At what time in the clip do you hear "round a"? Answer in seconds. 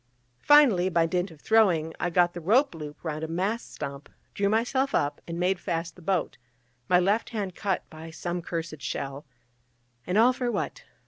3.03-3.27